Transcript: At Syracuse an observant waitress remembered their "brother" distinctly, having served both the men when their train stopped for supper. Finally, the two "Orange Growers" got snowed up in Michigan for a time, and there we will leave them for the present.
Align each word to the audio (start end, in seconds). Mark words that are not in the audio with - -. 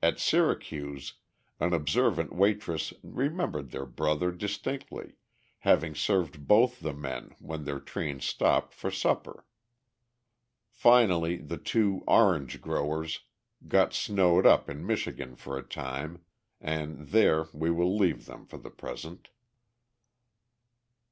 At 0.00 0.20
Syracuse 0.20 1.14
an 1.58 1.74
observant 1.74 2.32
waitress 2.32 2.92
remembered 3.02 3.72
their 3.72 3.86
"brother" 3.86 4.30
distinctly, 4.30 5.16
having 5.66 5.96
served 5.96 6.46
both 6.46 6.78
the 6.78 6.92
men 6.94 7.34
when 7.40 7.64
their 7.64 7.80
train 7.80 8.20
stopped 8.20 8.72
for 8.72 8.92
supper. 8.92 9.44
Finally, 10.70 11.38
the 11.38 11.58
two 11.58 12.04
"Orange 12.06 12.60
Growers" 12.60 13.22
got 13.66 13.92
snowed 13.92 14.46
up 14.46 14.70
in 14.70 14.86
Michigan 14.86 15.34
for 15.34 15.58
a 15.58 15.62
time, 15.68 16.24
and 16.60 17.08
there 17.08 17.48
we 17.52 17.68
will 17.68 17.96
leave 17.98 18.26
them 18.26 18.46
for 18.46 18.58
the 18.58 18.70
present. 18.70 19.26